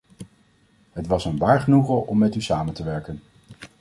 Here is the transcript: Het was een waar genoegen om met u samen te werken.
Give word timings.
Het 0.91 1.07
was 1.07 1.25
een 1.25 1.37
waar 1.37 1.59
genoegen 1.61 2.07
om 2.07 2.17
met 2.17 2.35
u 2.35 2.41
samen 2.41 2.73
te 2.73 2.83
werken. 2.83 3.21